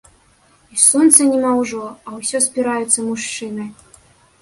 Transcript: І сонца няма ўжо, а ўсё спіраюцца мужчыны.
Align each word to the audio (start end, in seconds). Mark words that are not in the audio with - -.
І 0.75 0.79
сонца 0.83 1.27
няма 1.33 1.53
ўжо, 1.61 1.83
а 2.07 2.17
ўсё 2.19 2.43
спіраюцца 2.49 3.09
мужчыны. 3.11 3.73